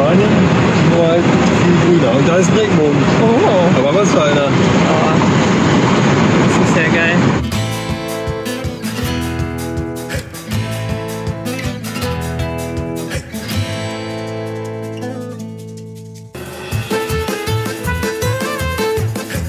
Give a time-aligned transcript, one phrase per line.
[0.00, 0.30] Spanien,
[0.96, 2.16] nur halt viel grüner.
[2.16, 2.96] Und da ist ein Regenbogen.
[3.22, 4.46] Oh, Aber was für einer?
[4.46, 5.10] oh.
[6.46, 7.16] das ist ja geil.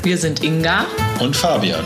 [0.04, 0.86] Wir sind Inga.
[1.20, 1.86] und Fabian.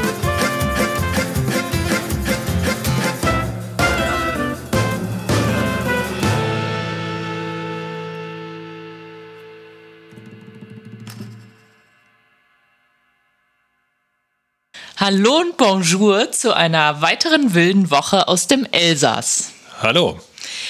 [15.11, 19.51] Hallo und Bonjour zu einer weiteren wilden Woche aus dem Elsass.
[19.81, 20.17] Hallo!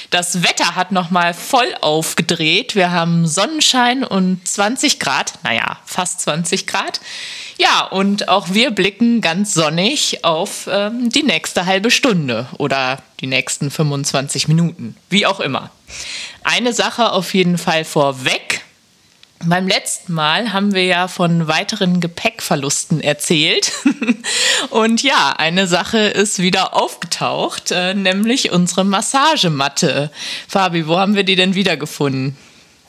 [0.09, 2.73] Das Wetter hat nochmal voll aufgedreht.
[2.73, 7.01] Wir haben Sonnenschein und 20 Grad, naja, fast 20 Grad.
[7.59, 13.27] Ja, und auch wir blicken ganz sonnig auf ähm, die nächste halbe Stunde oder die
[13.27, 15.69] nächsten 25 Minuten, wie auch immer.
[16.43, 18.63] Eine Sache auf jeden Fall vorweg.
[19.43, 23.71] Beim letzten Mal haben wir ja von weiteren Gepäckverlusten erzählt.
[24.69, 30.11] Und ja, eine Sache ist wieder aufgetaucht, äh, nämlich unsere Massagematte.
[30.47, 32.37] Fabi, wo haben wir die denn wiedergefunden?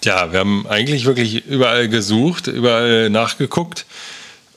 [0.05, 3.87] Ja, wir haben eigentlich wirklich überall gesucht, überall nachgeguckt.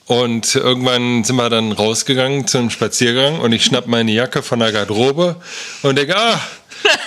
[0.05, 4.71] Und irgendwann sind wir dann rausgegangen zum Spaziergang und ich schnapp meine Jacke von der
[4.71, 5.37] Garderobe
[5.81, 6.39] und denke, ah,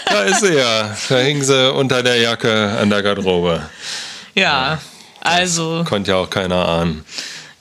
[0.06, 0.96] da ist sie ja.
[1.08, 3.62] Da hing sie unter der Jacke an der Garderobe.
[4.38, 4.78] Ja,
[5.20, 7.04] also Konnte ja auch keiner ahnen.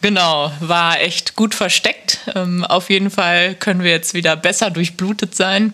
[0.01, 2.19] genau, war echt gut versteckt.
[2.35, 5.73] Ähm, auf jeden Fall können wir jetzt wieder besser durchblutet sein.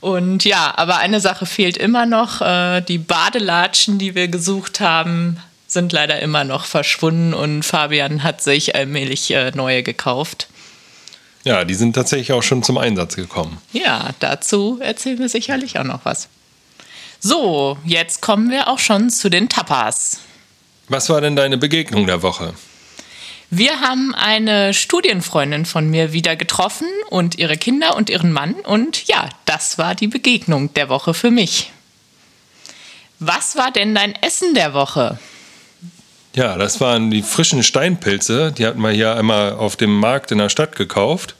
[0.00, 2.40] Und ja, aber eine Sache fehlt immer noch.
[2.40, 8.42] Äh, die Badelatschen, die wir gesucht haben, sind leider immer noch verschwunden und Fabian hat
[8.42, 10.48] sich allmählich äh, neue gekauft.
[11.44, 13.58] Ja, die sind tatsächlich auch schon zum Einsatz gekommen.
[13.72, 16.28] Ja, dazu erzählen wir sicherlich auch noch was.
[17.20, 20.18] So, jetzt kommen wir auch schon zu den Tapas.
[20.90, 22.52] Was war denn deine Begegnung der Woche?
[23.48, 28.54] Wir haben eine Studienfreundin von mir wieder getroffen und ihre Kinder und ihren Mann.
[28.54, 31.70] Und ja, das war die Begegnung der Woche für mich.
[33.20, 35.20] Was war denn dein Essen der Woche?
[36.34, 38.50] Ja, das waren die frischen Steinpilze.
[38.50, 41.36] Die hatten wir hier einmal auf dem Markt in der Stadt gekauft.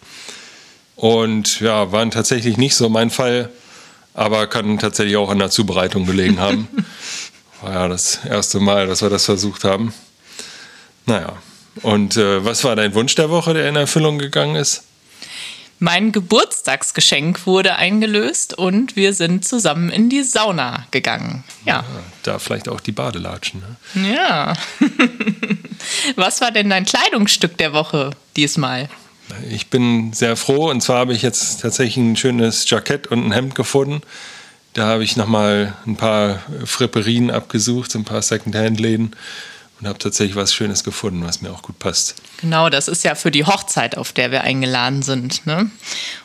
[0.94, 3.50] Und ja, waren tatsächlich nicht so mein Fall,
[4.14, 6.68] aber kann tatsächlich auch an der Zubereitung gelegen haben.
[7.62, 9.92] War ja das erste Mal, dass wir das versucht haben.
[11.06, 11.34] Naja,
[11.82, 14.84] und äh, was war dein Wunsch der Woche, der in Erfüllung gegangen ist?
[15.82, 21.42] Mein Geburtstagsgeschenk wurde eingelöst und wir sind zusammen in die Sauna gegangen.
[21.64, 21.76] Ja.
[21.76, 21.84] Ja,
[22.22, 23.62] da vielleicht auch die Badelatschen.
[23.94, 24.12] Ne?
[24.12, 24.52] Ja.
[26.16, 28.90] Was war denn dein Kleidungsstück der Woche diesmal?
[29.48, 33.32] Ich bin sehr froh und zwar habe ich jetzt tatsächlich ein schönes Jackett und ein
[33.32, 34.02] Hemd gefunden.
[34.72, 39.16] Da habe ich nochmal ein paar Fripperien abgesucht, ein paar Secondhand-Läden
[39.80, 42.16] und habe tatsächlich was Schönes gefunden, was mir auch gut passt.
[42.40, 45.46] Genau, das ist ja für die Hochzeit, auf der wir eingeladen sind.
[45.46, 45.70] Ne?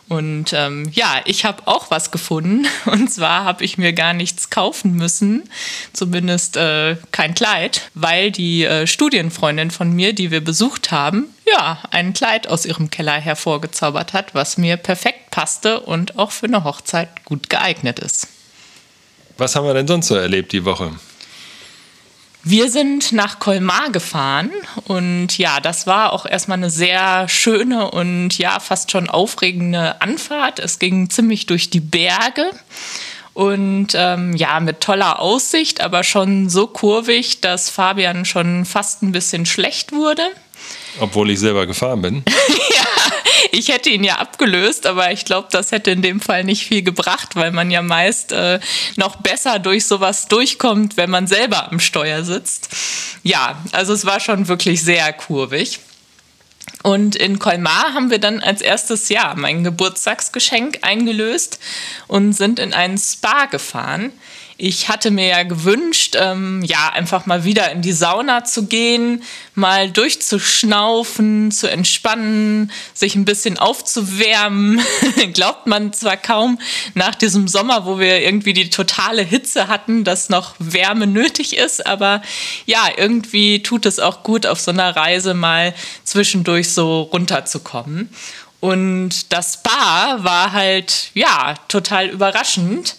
[0.09, 2.67] Und ähm, ja, ich habe auch was gefunden.
[2.85, 5.50] Und zwar habe ich mir gar nichts kaufen müssen,
[5.94, 11.79] zumindest äh, kein Kleid, weil die äh, Studienfreundin von mir, die wir besucht haben, ja,
[11.91, 16.63] ein Kleid aus ihrem Keller hervorgezaubert hat, was mir perfekt passte und auch für eine
[16.63, 18.28] Hochzeit gut geeignet ist.
[19.38, 20.91] Was haben wir denn sonst so erlebt die Woche?
[22.47, 24.51] Wir sind nach Colmar gefahren
[24.85, 30.59] und ja, das war auch erstmal eine sehr schöne und ja, fast schon aufregende Anfahrt.
[30.59, 32.51] Es ging ziemlich durch die Berge
[33.34, 39.12] und ähm, ja, mit toller Aussicht, aber schon so kurvig, dass Fabian schon fast ein
[39.12, 40.22] bisschen schlecht wurde.
[41.00, 42.23] Obwohl ich selber gefahren bin.
[43.51, 46.81] Ich hätte ihn ja abgelöst, aber ich glaube, das hätte in dem Fall nicht viel
[46.81, 48.59] gebracht, weil man ja meist äh,
[48.97, 52.67] noch besser durch sowas durchkommt, wenn man selber am Steuer sitzt.
[53.23, 55.79] Ja, also es war schon wirklich sehr kurvig.
[56.84, 61.59] Und in Colmar haben wir dann als erstes Jahr mein Geburtstagsgeschenk eingelöst
[62.08, 64.11] und sind in einen Spa gefahren.
[64.57, 69.22] Ich hatte mir ja gewünscht, ähm, ja, einfach mal wieder in die Sauna zu gehen,
[69.53, 74.81] mal durchzuschnaufen, zu entspannen, sich ein bisschen aufzuwärmen.
[75.34, 76.57] Glaubt man zwar kaum
[76.93, 81.85] nach diesem Sommer, wo wir irgendwie die totale Hitze hatten, dass noch Wärme nötig ist,
[81.85, 82.22] aber
[82.66, 85.73] ja, irgendwie tut es auch gut, auf so einer Reise mal
[86.05, 88.09] zwischendurch so runterzukommen.
[88.61, 92.96] Und das Spa war halt, ja, total überraschend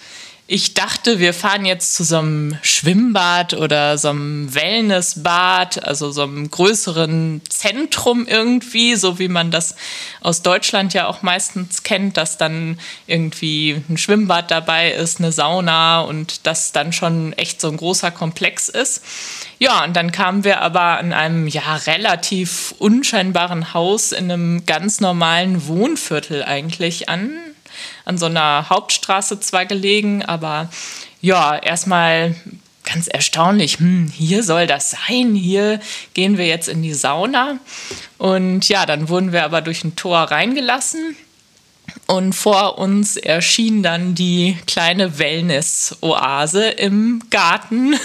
[0.49, 6.23] ich dachte, wir fahren jetzt zu so einem Schwimmbad oder so einem Wellnessbad, also so
[6.23, 9.75] einem größeren Zentrum irgendwie, so wie man das
[10.21, 12.79] aus Deutschland ja auch meistens kennt, dass dann
[13.09, 18.13] irgendwie ein Schwimmbad dabei ist, eine Sauna und das dann schon echt so ein großer
[18.13, 19.03] Komplex ist.
[19.59, 25.01] Ja, und dann kamen wir aber in einem ja relativ unscheinbaren Haus in einem ganz
[25.01, 27.33] normalen Wohnviertel eigentlich an
[28.07, 30.71] an so einer Hauptstraße zwar gelegen, aber
[31.21, 32.35] ja, erstmal
[32.85, 35.81] ganz erstaunlich, hm, hier soll das sein, hier
[36.15, 37.59] gehen wir jetzt in die Sauna.
[38.17, 41.17] Und ja, dann wurden wir aber durch ein Tor reingelassen.
[42.07, 47.97] Und vor uns erschien dann die kleine Wellness-Oase im Garten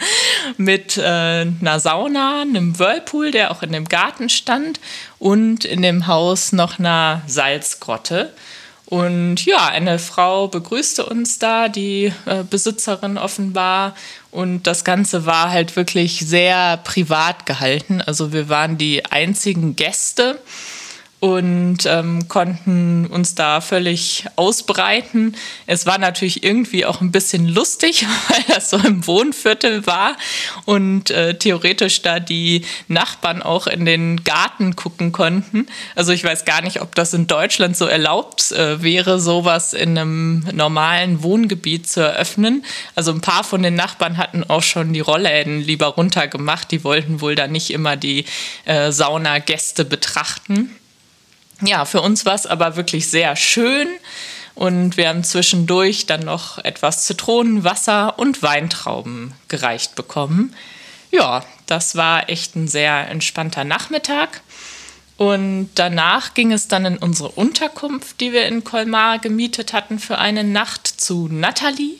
[0.56, 4.80] mit äh, einer Sauna, einem Whirlpool, der auch in dem Garten stand,
[5.18, 8.32] und in dem Haus noch einer Salzgrotte.
[8.92, 13.94] Und ja, eine Frau begrüßte uns da, die äh, Besitzerin offenbar.
[14.30, 18.02] Und das Ganze war halt wirklich sehr privat gehalten.
[18.02, 20.38] Also wir waren die einzigen Gäste
[21.22, 25.36] und ähm, konnten uns da völlig ausbreiten.
[25.68, 30.16] Es war natürlich irgendwie auch ein bisschen lustig, weil das so im Wohnviertel war
[30.64, 35.68] und äh, theoretisch da die Nachbarn auch in den Garten gucken konnten.
[35.94, 39.96] Also ich weiß gar nicht, ob das in Deutschland so erlaubt äh, wäre, sowas in
[39.96, 42.64] einem normalen Wohngebiet zu eröffnen.
[42.96, 46.72] Also ein paar von den Nachbarn hatten auch schon die Rollläden lieber runtergemacht.
[46.72, 48.24] Die wollten wohl da nicht immer die
[48.64, 50.76] äh, Saunagäste betrachten
[51.64, 53.88] ja, für uns war es aber wirklich sehr schön.
[54.54, 60.54] Und wir haben zwischendurch dann noch etwas Zitronenwasser und Weintrauben gereicht bekommen.
[61.10, 64.42] Ja, das war echt ein sehr entspannter Nachmittag.
[65.16, 70.18] Und danach ging es dann in unsere Unterkunft, die wir in Colmar gemietet hatten für
[70.18, 71.96] eine Nacht zu Natalie.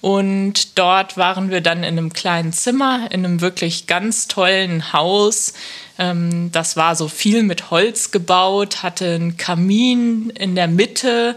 [0.00, 5.54] Und dort waren wir dann in einem kleinen Zimmer, in einem wirklich ganz tollen Haus.
[5.98, 11.36] Ähm, das war so viel mit Holz gebaut, hatte einen Kamin in der Mitte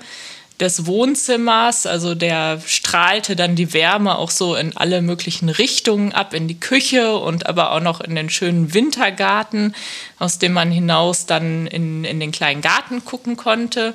[0.59, 6.33] des Wohnzimmers, also der strahlte dann die Wärme auch so in alle möglichen Richtungen ab,
[6.33, 9.75] in die Küche und aber auch noch in den schönen Wintergarten,
[10.18, 13.94] aus dem man hinaus dann in, in den kleinen Garten gucken konnte.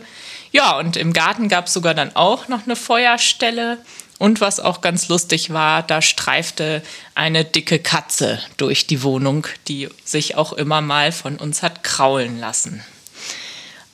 [0.52, 3.78] Ja, und im Garten gab es sogar dann auch noch eine Feuerstelle.
[4.18, 6.82] Und was auch ganz lustig war, da streifte
[7.14, 12.38] eine dicke Katze durch die Wohnung, die sich auch immer mal von uns hat kraulen
[12.38, 12.84] lassen.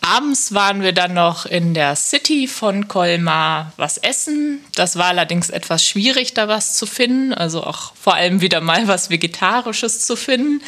[0.01, 4.65] Abends waren wir dann noch in der City von Colmar was essen.
[4.75, 7.35] Das war allerdings etwas schwierig, da was zu finden.
[7.35, 10.63] Also auch vor allem wieder mal was Vegetarisches zu finden.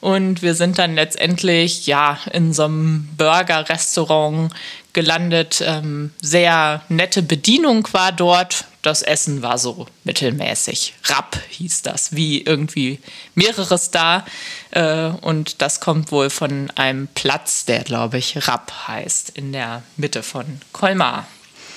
[0.00, 4.52] Und wir sind dann letztendlich ja in so einem Burger-Restaurant
[4.92, 5.64] gelandet.
[5.66, 8.66] Ähm, sehr nette Bedienung war dort.
[8.86, 10.94] Das Essen war so mittelmäßig.
[11.06, 13.00] Rapp hieß das, wie irgendwie
[13.34, 14.24] mehreres da.
[14.70, 19.82] Äh, und das kommt wohl von einem Platz, der, glaube ich, Rapp heißt, in der
[19.96, 21.26] Mitte von Colmar.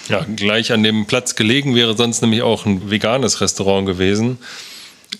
[0.08, 4.38] Ja, gleich an dem Platz gelegen wäre sonst nämlich auch ein veganes Restaurant gewesen.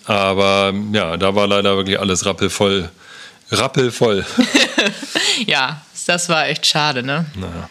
[0.04, 2.88] Aber ja, da war leider wirklich alles rappelvoll.
[3.50, 4.24] Rappelvoll.
[5.44, 7.26] ja, das war echt schade, ne?
[7.34, 7.68] Naja.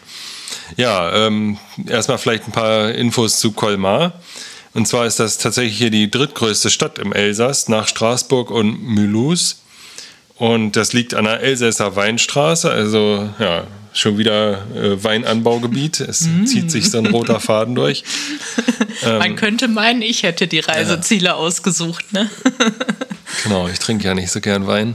[0.76, 4.14] Ja, ähm, erstmal vielleicht ein paar Infos zu Colmar.
[4.72, 9.62] Und zwar ist das tatsächlich hier die drittgrößte Stadt im Elsass nach Straßburg und Mulhouse.
[10.36, 16.00] Und das liegt an der Elsässer Weinstraße, also ja, schon wieder äh, Weinanbaugebiet.
[16.00, 16.46] Es mm.
[16.46, 18.04] zieht sich so ein roter Faden durch.
[19.02, 21.34] Man ähm, könnte meinen, ich hätte die Reiseziele ja.
[21.34, 22.12] ausgesucht.
[22.12, 22.30] Ne?
[23.42, 24.94] genau, ich trinke ja nicht so gern Wein.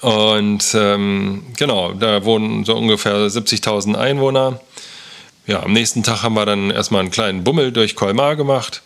[0.00, 4.60] Und ähm, genau, da wohnen so ungefähr 70.000 Einwohner.
[5.46, 8.82] Ja, am nächsten Tag haben wir dann erstmal einen kleinen Bummel durch Colmar gemacht.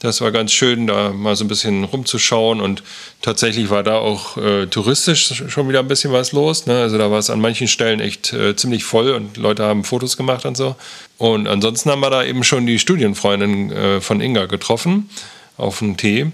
[0.00, 2.82] Das war ganz schön, da mal so ein bisschen rumzuschauen und
[3.22, 6.66] tatsächlich war da auch äh, touristisch schon wieder ein bisschen was los.
[6.66, 6.78] Ne?
[6.78, 10.18] Also da war es an manchen Stellen echt äh, ziemlich voll und Leute haben Fotos
[10.18, 10.76] gemacht und so.
[11.16, 15.08] Und ansonsten haben wir da eben schon die Studienfreundin äh, von Inga getroffen
[15.56, 16.30] auf einen Tee.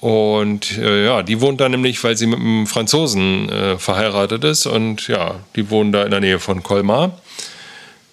[0.00, 4.66] Und äh, ja, die wohnt da nämlich, weil sie mit einem Franzosen äh, verheiratet ist.
[4.66, 7.18] Und ja, die wohnen da in der Nähe von Colmar.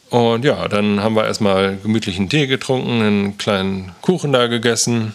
[0.10, 5.14] Und ja, dann haben wir erstmal gemütlichen Tee getrunken, einen kleinen Kuchen da gegessen.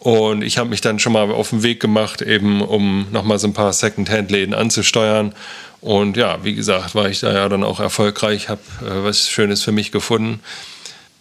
[0.00, 3.48] Und ich habe mich dann schon mal auf den Weg gemacht, eben um nochmal so
[3.48, 5.34] ein paar Second-Hand-Läden anzusteuern.
[5.80, 9.62] Und ja, wie gesagt, war ich da ja dann auch erfolgreich, habe äh, was Schönes
[9.62, 10.40] für mich gefunden.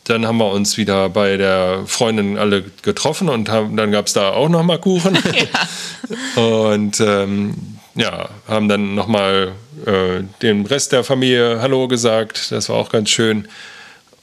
[0.08, 4.14] Dann haben wir uns wieder bei der Freundin alle getroffen und haben, dann gab es
[4.14, 5.18] da auch nochmal Kuchen.
[5.28, 6.42] Ja.
[6.42, 7.56] und ähm,
[7.96, 9.54] ja, haben dann nochmal
[9.86, 12.52] äh, dem Rest der Familie Hallo gesagt.
[12.52, 13.48] Das war auch ganz schön.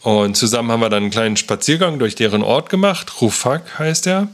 [0.01, 3.21] Und zusammen haben wir dann einen kleinen Spaziergang durch deren Ort gemacht.
[3.21, 4.29] Rufak heißt er.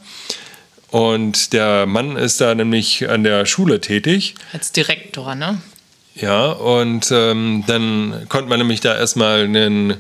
[0.90, 4.34] Und der Mann ist da nämlich an der Schule tätig.
[4.52, 5.60] Als Direktor, ne?
[6.14, 9.96] Ja, und ähm, dann konnte man nämlich da erstmal einen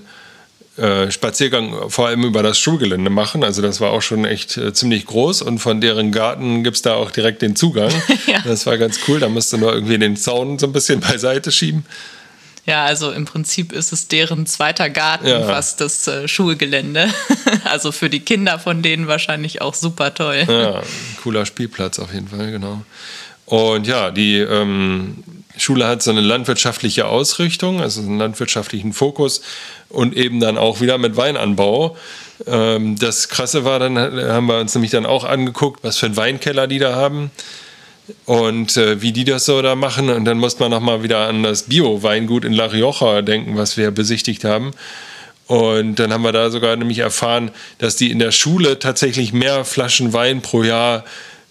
[0.76, 3.42] äh, Spaziergang vor allem über das Schulgelände machen.
[3.44, 6.82] Also das war auch schon echt äh, ziemlich groß und von deren Garten gibt es
[6.82, 7.90] da auch direkt den Zugang.
[8.26, 8.40] ja.
[8.44, 9.20] Das war ganz cool.
[9.20, 11.84] Da musst du nur irgendwie den Zaun so ein bisschen beiseite schieben.
[12.66, 15.42] Ja, also im Prinzip ist es deren zweiter Garten, ja.
[15.42, 17.08] fast das äh, Schulgelände.
[17.64, 20.44] also für die Kinder von denen wahrscheinlich auch super toll.
[20.46, 20.82] Ja,
[21.22, 22.82] cooler Spielplatz auf jeden Fall, genau.
[23.46, 25.24] Und ja, die ähm,
[25.56, 29.42] Schule hat so eine landwirtschaftliche Ausrichtung, also einen landwirtschaftlichen Fokus
[29.88, 31.96] und eben dann auch wieder mit Weinanbau.
[32.46, 36.16] Ähm, das Krasse war dann, haben wir uns nämlich dann auch angeguckt, was für einen
[36.16, 37.30] Weinkeller die da haben
[38.26, 40.08] und äh, wie die das so da machen.
[40.08, 43.90] Und dann musste man nochmal wieder an das Bio-Weingut in La Rioja denken, was wir
[43.90, 44.72] besichtigt haben.
[45.46, 49.64] Und dann haben wir da sogar nämlich erfahren, dass die in der Schule tatsächlich mehr
[49.64, 51.04] Flaschen Wein pro Jahr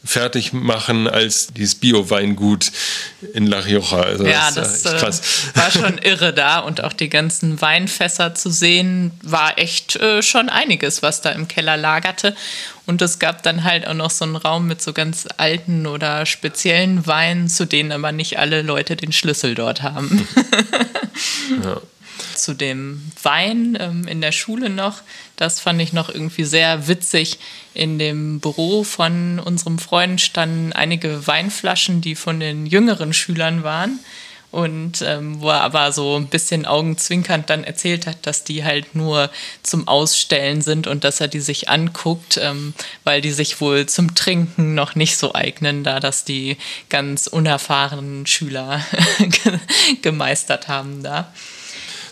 [0.03, 2.71] fertig machen als dieses Bio-Weingut
[3.33, 4.01] in La Rioja.
[4.01, 5.21] Also ja, das, das krass.
[5.53, 10.21] Äh, war schon irre da und auch die ganzen Weinfässer zu sehen, war echt äh,
[10.21, 12.35] schon einiges, was da im Keller lagerte.
[12.85, 16.25] Und es gab dann halt auch noch so einen Raum mit so ganz alten oder
[16.25, 20.27] speziellen Weinen, zu denen aber nicht alle Leute den Schlüssel dort haben.
[21.63, 21.81] ja
[22.35, 25.01] zu dem Wein ähm, in der Schule noch.
[25.35, 27.39] Das fand ich noch irgendwie sehr witzig.
[27.73, 33.99] In dem Büro von unserem Freund standen einige Weinflaschen, die von den jüngeren Schülern waren.
[34.51, 38.95] Und ähm, wo er aber so ein bisschen augenzwinkernd dann erzählt hat, dass die halt
[38.95, 39.29] nur
[39.61, 42.73] zum Ausstellen sind und dass er die sich anguckt, ähm,
[43.03, 46.57] weil die sich wohl zum Trinken noch nicht so eignen, da das die
[46.89, 48.83] ganz unerfahrenen Schüler
[50.01, 51.31] gemeistert haben da.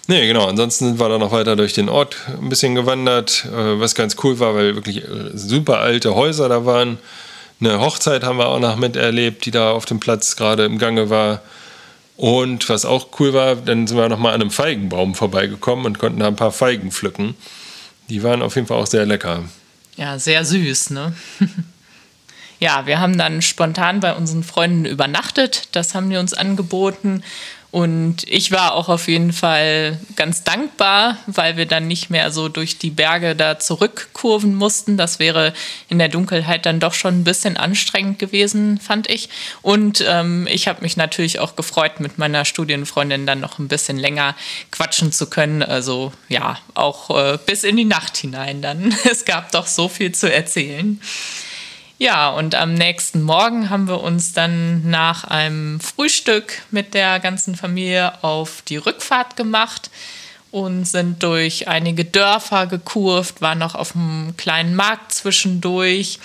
[0.07, 0.47] Nee, genau.
[0.47, 4.15] Ansonsten sind wir dann noch weiter durch den Ort ein bisschen gewandert, äh, was ganz
[4.23, 6.97] cool war, weil wirklich äh, super alte Häuser da waren.
[7.59, 11.09] Eine Hochzeit haben wir auch noch miterlebt, die da auf dem Platz gerade im Gange
[11.09, 11.41] war.
[12.15, 15.99] Und was auch cool war, dann sind wir noch mal an einem Feigenbaum vorbeigekommen und
[15.99, 17.35] konnten da ein paar Feigen pflücken.
[18.09, 19.43] Die waren auf jeden Fall auch sehr lecker.
[19.97, 21.13] Ja, sehr süß, ne?
[22.59, 25.69] ja, wir haben dann spontan bei unseren Freunden übernachtet.
[25.73, 27.23] Das haben die uns angeboten.
[27.69, 32.47] Und ich war auch auf jeden Fall ganz dankbar, weil wir dann nicht mehr so
[32.47, 34.95] durch die Berge da zurückkurven mussten.
[34.95, 35.53] Das wäre
[35.89, 39.29] in der Dunkelheit dann doch schon ein bisschen anstrengend gewesen, fand ich.
[39.61, 43.97] Und ähm, ich habe mich natürlich auch gefreut, mit meiner Studienfreundin dann noch ein bisschen
[43.97, 44.35] länger
[44.71, 45.61] quatschen zu können.
[45.61, 48.95] Also ja, auch äh, bis in die Nacht hinein dann.
[49.09, 50.99] Es gab doch so viel zu erzählen.
[51.99, 57.55] Ja, und am nächsten Morgen haben wir uns dann nach einem Frühstück mit der ganzen
[57.55, 59.89] Familie auf die Rückfahrt gemacht
[60.51, 66.19] und sind durch einige Dörfer gekurvt, waren noch auf einem kleinen Markt zwischendurch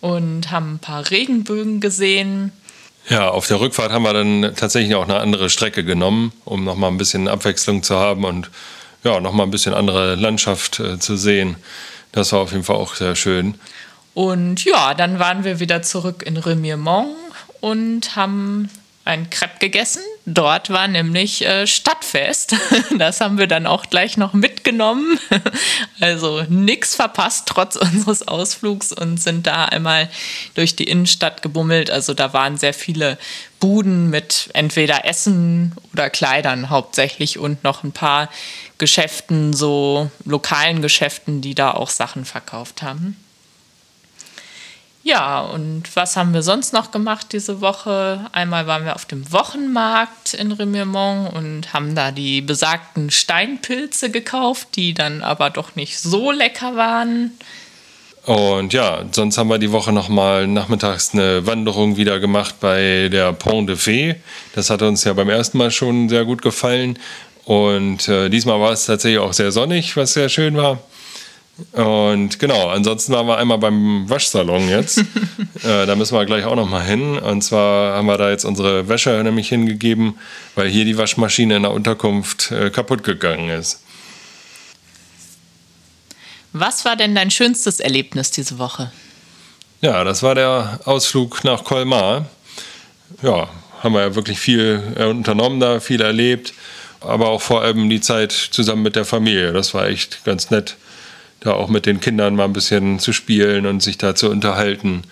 [0.00, 2.52] und haben ein paar Regenbögen gesehen.
[3.08, 6.90] Ja, auf der Rückfahrt haben wir dann tatsächlich auch eine andere Strecke genommen, um nochmal
[6.90, 8.48] ein bisschen Abwechslung zu haben und
[9.02, 11.56] ja, nochmal ein bisschen andere Landschaft äh, zu sehen.
[12.12, 13.56] Das war auf jeden Fall auch sehr schön.
[14.16, 17.14] Und ja, dann waren wir wieder zurück in Remiremont
[17.60, 18.70] und haben
[19.04, 20.00] ein Crepe gegessen.
[20.24, 22.56] Dort war nämlich äh, Stadtfest.
[22.96, 25.20] Das haben wir dann auch gleich noch mitgenommen.
[26.00, 30.08] Also nichts verpasst trotz unseres Ausflugs und sind da einmal
[30.54, 31.90] durch die Innenstadt gebummelt.
[31.90, 33.18] Also da waren sehr viele
[33.60, 38.30] Buden mit entweder Essen oder Kleidern hauptsächlich und noch ein paar
[38.78, 43.18] Geschäften, so lokalen Geschäften, die da auch Sachen verkauft haben.
[45.06, 48.26] Ja, und was haben wir sonst noch gemacht diese Woche?
[48.32, 54.66] Einmal waren wir auf dem Wochenmarkt in Remiremont und haben da die besagten Steinpilze gekauft,
[54.74, 57.38] die dann aber doch nicht so lecker waren.
[58.24, 63.32] Und ja, sonst haben wir die Woche nochmal nachmittags eine Wanderung wieder gemacht bei der
[63.32, 64.16] Pont de Fée.
[64.56, 66.98] Das hat uns ja beim ersten Mal schon sehr gut gefallen.
[67.44, 70.80] Und äh, diesmal war es tatsächlich auch sehr sonnig, was sehr schön war.
[71.72, 74.98] Und genau, ansonsten waren wir einmal beim Waschsalon jetzt.
[75.64, 77.18] äh, da müssen wir gleich auch noch mal hin.
[77.18, 80.18] Und zwar haben wir da jetzt unsere Wäsche nämlich hingegeben,
[80.54, 83.82] weil hier die Waschmaschine in der Unterkunft äh, kaputt gegangen ist.
[86.52, 88.92] Was war denn dein schönstes Erlebnis diese Woche?
[89.80, 92.26] Ja, das war der Ausflug nach Colmar.
[93.22, 93.48] Ja,
[93.82, 96.52] haben wir ja wirklich viel unternommen da, viel erlebt.
[97.00, 99.52] Aber auch vor allem die Zeit zusammen mit der Familie.
[99.52, 100.76] Das war echt ganz nett
[101.46, 105.02] da auch mit den Kindern mal ein bisschen zu spielen und sich da zu unterhalten.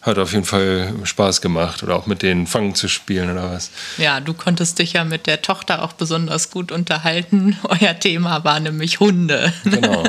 [0.00, 3.70] hat auf jeden Fall Spaß gemacht oder auch mit denen Fangen zu spielen oder was.
[3.98, 7.56] Ja, du konntest dich ja mit der Tochter auch besonders gut unterhalten.
[7.68, 9.52] Euer Thema war nämlich Hunde.
[9.64, 10.02] Genau.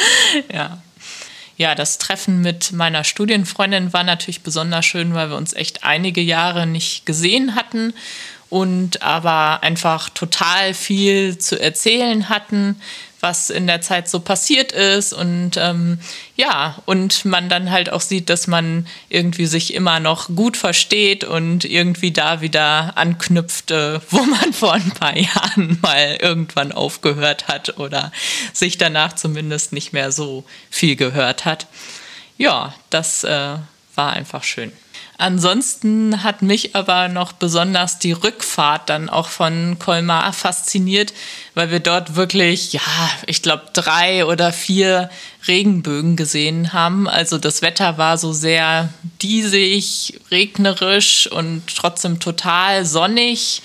[0.52, 0.78] ja.
[1.56, 6.20] Ja, das Treffen mit meiner Studienfreundin war natürlich besonders schön, weil wir uns echt einige
[6.20, 7.92] Jahre nicht gesehen hatten
[8.50, 12.76] und aber einfach total viel zu erzählen hatten,
[13.24, 15.98] was in der Zeit so passiert ist und ähm,
[16.36, 21.24] ja, und man dann halt auch sieht, dass man irgendwie sich immer noch gut versteht
[21.24, 27.48] und irgendwie da wieder anknüpft, äh, wo man vor ein paar Jahren mal irgendwann aufgehört
[27.48, 28.12] hat oder
[28.52, 31.66] sich danach zumindest nicht mehr so viel gehört hat.
[32.36, 33.56] Ja, das äh,
[33.94, 34.70] war einfach schön.
[35.16, 41.12] Ansonsten hat mich aber noch besonders die Rückfahrt dann auch von Colmar fasziniert,
[41.54, 42.80] weil wir dort wirklich, ja,
[43.26, 45.10] ich glaube, drei oder vier
[45.46, 47.08] Regenbögen gesehen haben.
[47.08, 48.88] Also das Wetter war so sehr
[49.22, 53.62] diesig, regnerisch und trotzdem total sonnig.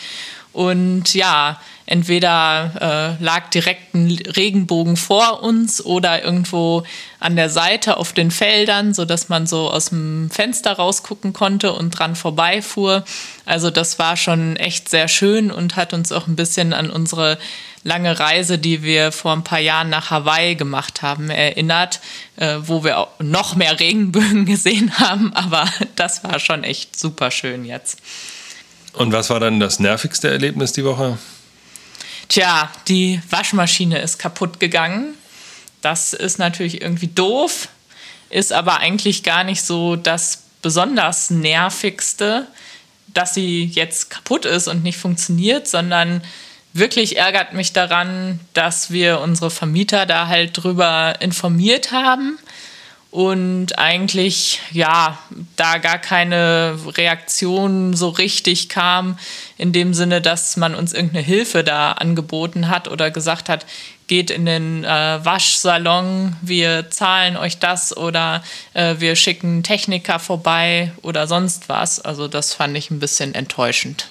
[0.51, 6.83] Und ja, entweder äh, lag direkt ein Regenbogen vor uns oder irgendwo
[7.19, 11.91] an der Seite auf den Feldern, sodass man so aus dem Fenster rausgucken konnte und
[11.91, 13.03] dran vorbeifuhr.
[13.45, 17.37] Also das war schon echt sehr schön und hat uns auch ein bisschen an unsere
[17.83, 22.01] lange Reise, die wir vor ein paar Jahren nach Hawaii gemacht haben, erinnert,
[22.35, 25.33] äh, wo wir auch noch mehr Regenbögen gesehen haben.
[25.33, 25.65] Aber
[25.95, 27.99] das war schon echt super schön jetzt.
[28.93, 31.17] Und was war dann das nervigste Erlebnis die Woche?
[32.27, 35.15] Tja, die Waschmaschine ist kaputt gegangen.
[35.81, 37.69] Das ist natürlich irgendwie doof,
[38.29, 42.47] ist aber eigentlich gar nicht so das besonders nervigste,
[43.07, 46.21] dass sie jetzt kaputt ist und nicht funktioniert, sondern
[46.73, 52.37] wirklich ärgert mich daran, dass wir unsere Vermieter da halt drüber informiert haben
[53.11, 55.17] und eigentlich ja
[55.55, 59.17] da gar keine Reaktion so richtig kam
[59.57, 63.65] in dem Sinne, dass man uns irgendeine Hilfe da angeboten hat oder gesagt hat,
[64.07, 68.43] geht in den äh, Waschsalon, wir zahlen euch das oder
[68.73, 71.99] äh, wir schicken Techniker vorbei oder sonst was.
[71.99, 74.07] Also das fand ich ein bisschen enttäuschend.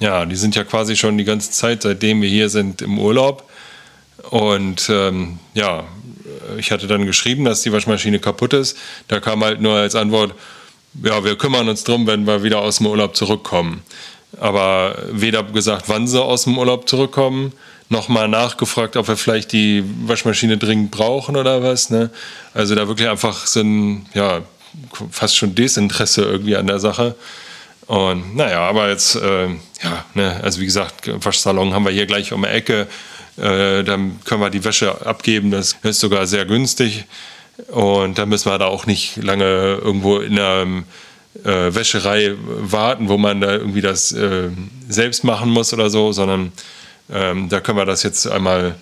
[0.00, 3.50] Ja, die sind ja quasi schon die ganze Zeit, seitdem wir hier sind, im Urlaub.
[4.30, 5.84] Und ähm, ja,
[6.56, 8.76] ich hatte dann geschrieben, dass die Waschmaschine kaputt ist.
[9.08, 10.34] Da kam halt nur als Antwort,
[11.02, 13.82] ja, wir kümmern uns drum, wenn wir wieder aus dem Urlaub zurückkommen.
[14.40, 17.52] Aber weder gesagt, wann sie aus dem Urlaub zurückkommen,
[17.88, 21.90] noch mal nachgefragt, ob wir vielleicht die Waschmaschine dringend brauchen oder was.
[21.90, 22.10] Ne?
[22.52, 24.42] Also da wirklich einfach so ein, ja,
[25.10, 27.14] fast schon Desinteresse irgendwie an der Sache.
[27.86, 32.32] Und naja, aber jetzt, äh, ja, ne, also wie gesagt, Waschsalon haben wir hier gleich
[32.32, 32.86] um die Ecke.
[33.40, 35.50] Äh, dann können wir die Wäsche abgeben.
[35.50, 37.04] Das ist sogar sehr günstig.
[37.68, 40.84] Und dann müssen wir da auch nicht lange irgendwo in einer
[41.44, 44.50] äh, Wäscherei warten, wo man da irgendwie das äh,
[44.88, 46.52] selbst machen muss oder so, sondern
[47.10, 48.76] ähm, da können wir das jetzt einmal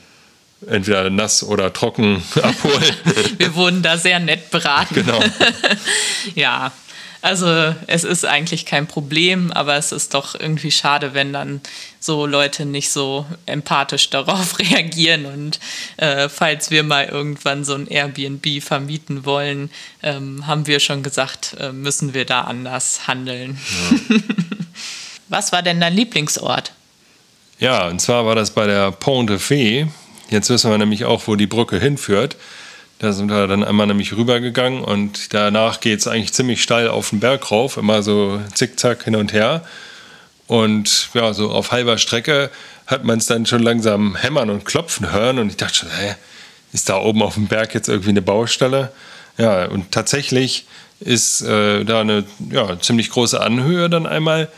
[0.66, 2.97] entweder nass oder trocken abholen.
[3.38, 4.95] Wir wurden da sehr nett beraten.
[4.95, 5.23] Genau.
[6.35, 6.73] ja,
[7.27, 11.61] also es ist eigentlich kein Problem, aber es ist doch irgendwie schade, wenn dann
[11.99, 15.27] so Leute nicht so empathisch darauf reagieren.
[15.27, 15.59] Und
[15.97, 19.71] äh, falls wir mal irgendwann so ein Airbnb vermieten wollen,
[20.05, 23.59] ähm, haben wir schon gesagt, äh, müssen wir da anders handeln.
[24.09, 24.17] Ja.
[25.29, 26.73] Was war denn dein Lieblingsort?
[27.59, 29.89] Ja, und zwar war das bei der Pont de Fée.
[30.31, 32.37] Jetzt wissen wir nämlich auch, wo die Brücke hinführt.
[32.99, 37.11] Da sind wir dann einmal nämlich rübergegangen und danach geht es eigentlich ziemlich steil auf
[37.11, 39.65] den Berg rauf, immer so zickzack hin und her.
[40.47, 42.51] Und ja, so auf halber Strecke
[42.87, 46.15] hat man es dann schon langsam hämmern und klopfen hören und ich dachte schon, hä,
[46.73, 48.93] ist da oben auf dem Berg jetzt irgendwie eine Baustelle?
[49.37, 50.67] Ja, und tatsächlich
[51.01, 54.49] ist äh, da eine ja, ziemlich große Anhöhe dann einmal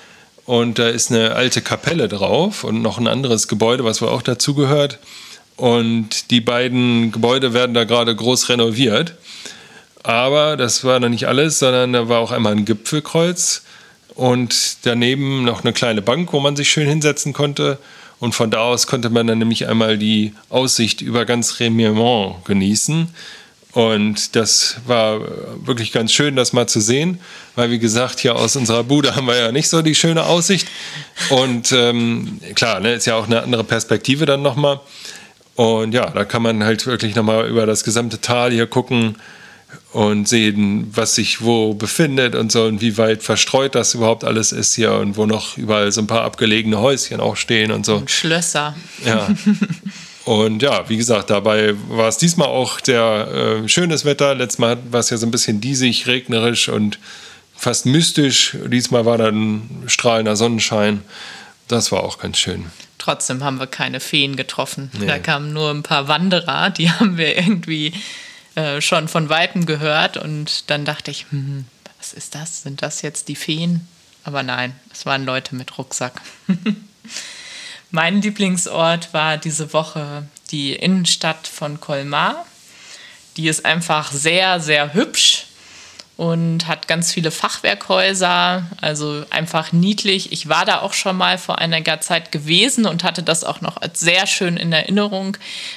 [0.45, 4.23] und da ist eine alte Kapelle drauf und noch ein anderes Gebäude, was wohl auch
[4.23, 4.99] dazugehört.
[5.59, 9.17] Und die beiden Gebäude werden da gerade groß renoviert.
[10.05, 13.63] Aber das war noch nicht alles, sondern da war auch einmal ein Gipfelkreuz
[14.15, 17.79] und daneben noch eine kleine Bank, wo man sich schön hinsetzen konnte.
[18.21, 23.09] Und von da aus konnte man dann nämlich einmal die Aussicht über ganz Remiremont genießen.
[23.73, 25.21] Und das war
[25.65, 27.21] wirklich ganz schön, das mal zu sehen,
[27.55, 30.69] weil wie gesagt, hier aus unserer Bude haben wir ja nicht so die schöne Aussicht.
[31.31, 34.81] Und ähm, klar, ne, ist ja auch eine andere Perspektive dann nochmal.
[35.59, 39.17] Und ja, da kann man halt wirklich nochmal über das gesamte Tal hier gucken
[39.93, 44.53] und sehen, was sich wo befindet und so und wie weit verstreut das überhaupt alles
[44.53, 47.97] ist hier und wo noch überall so ein paar abgelegene Häuschen auch stehen und so.
[47.97, 48.77] Und Schlösser.
[49.05, 49.27] Ja.
[50.25, 54.37] Und ja, wie gesagt, dabei war es diesmal auch der äh, schönes Wetter.
[54.37, 57.01] Letztes Mal war es ja so ein bisschen diesig, regnerisch und
[57.57, 58.57] fast mystisch.
[58.67, 61.03] Diesmal war dann strahlender Sonnenschein.
[61.69, 62.71] Das war auch ganz schön.
[62.97, 64.91] Trotzdem haben wir keine Feen getroffen.
[64.99, 65.07] Nee.
[65.07, 67.93] Da kamen nur ein paar Wanderer, die haben wir irgendwie
[68.55, 70.17] äh, schon von Weitem gehört.
[70.17, 71.67] Und dann dachte ich, hm,
[71.99, 72.63] was ist das?
[72.63, 73.87] Sind das jetzt die Feen?
[74.25, 76.21] Aber nein, es waren Leute mit Rucksack.
[77.91, 82.47] mein Lieblingsort war diese Woche die Innenstadt von Colmar.
[83.37, 85.48] Die ist einfach sehr, sehr hübsch
[86.19, 90.33] und hat ganz viele Fachwerkhäuser, also einfach niedlich.
[90.33, 93.77] Ich war da auch schon mal vor einiger Zeit gewesen und hatte das auch noch
[93.77, 95.37] als sehr schön in Erinnerung,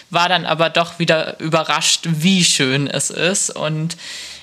[0.10, 3.98] war dann aber doch wieder überrascht, wie schön es ist und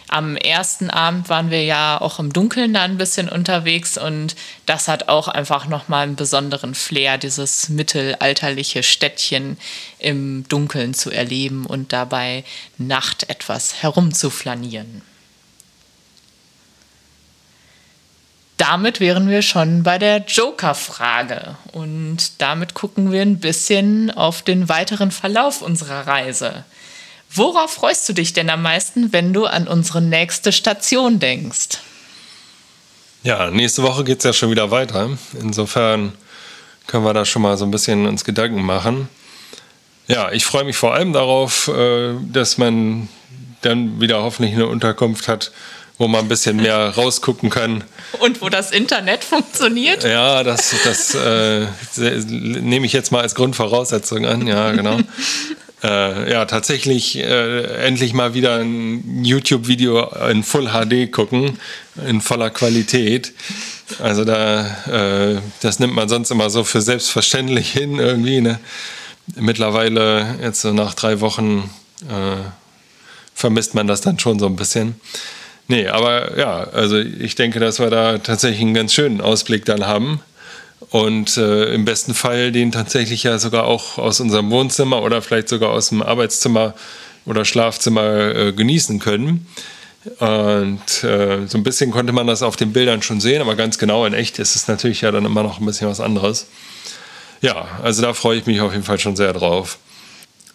[0.06, 4.87] am ersten Abend waren wir ja auch im Dunkeln da ein bisschen unterwegs und das
[4.87, 9.58] hat auch einfach nochmal einen besonderen Flair, dieses mittelalterliche Städtchen
[9.98, 12.44] im Dunkeln zu erleben und dabei
[12.78, 15.02] Nacht etwas herumzuflanieren.
[18.58, 21.56] Damit wären wir schon bei der Joker-Frage.
[21.72, 26.64] Und damit gucken wir ein bisschen auf den weiteren Verlauf unserer Reise.
[27.30, 31.78] Worauf freust du dich denn am meisten, wenn du an unsere nächste Station denkst?
[33.22, 35.10] Ja, nächste Woche geht es ja schon wieder weiter.
[35.40, 36.12] Insofern
[36.86, 39.08] können wir da schon mal so ein bisschen uns Gedanken machen.
[40.08, 43.08] Ja, ich freue mich vor allem darauf, äh, dass man
[43.60, 45.52] dann wieder hoffentlich eine Unterkunft hat,
[45.98, 47.84] wo man ein bisschen mehr rausgucken kann.
[48.20, 50.04] Und wo das Internet funktioniert?
[50.04, 51.66] Ja, das, das äh,
[52.26, 54.98] nehme ich jetzt mal als Grundvoraussetzung an, ja, genau.
[55.82, 61.58] äh, ja, tatsächlich äh, endlich mal wieder ein YouTube-Video in Full HD gucken,
[62.06, 63.32] in voller Qualität.
[63.98, 68.40] Also da, äh, das nimmt man sonst immer so für selbstverständlich hin irgendwie.
[68.40, 68.61] Ne?
[69.37, 71.70] Mittlerweile, jetzt so nach drei Wochen,
[72.08, 72.37] äh,
[73.34, 75.00] vermisst man das dann schon so ein bisschen.
[75.68, 79.87] Nee, aber ja, also ich denke, dass wir da tatsächlich einen ganz schönen Ausblick dann
[79.87, 80.20] haben.
[80.90, 85.50] Und äh, im besten Fall den tatsächlich ja sogar auch aus unserem Wohnzimmer oder vielleicht
[85.50, 86.74] sogar aus dem Arbeitszimmer
[87.26, 89.46] oder Schlafzimmer äh, genießen können.
[90.18, 93.76] Und äh, so ein bisschen konnte man das auf den Bildern schon sehen, aber ganz
[93.76, 96.46] genau in echt ist es natürlich ja dann immer noch ein bisschen was anderes.
[97.42, 99.78] Ja, also da freue ich mich auf jeden Fall schon sehr drauf.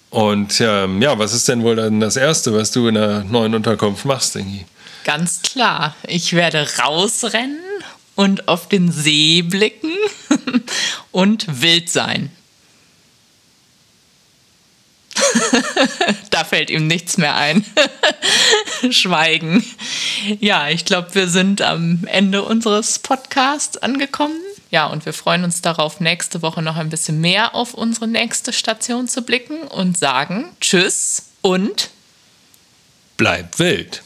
[0.10, 3.54] Und ähm, ja, was ist denn wohl dann das Erste, was du in der neuen
[3.54, 4.66] Unterkunft machst, Ingi?
[5.04, 5.96] Ganz klar.
[6.08, 7.60] Ich werde rausrennen
[8.16, 9.92] und auf den See blicken
[11.12, 12.32] und wild sein.
[16.30, 17.66] da fällt ihm nichts mehr ein.
[18.92, 19.64] Schweigen.
[20.40, 24.40] Ja, ich glaube, wir sind am Ende unseres Podcasts angekommen.
[24.72, 28.54] Ja, und wir freuen uns darauf, nächste Woche noch ein bisschen mehr auf unsere nächste
[28.54, 31.92] Station zu blicken und sagen Tschüss und
[33.18, 34.02] bleibt wild.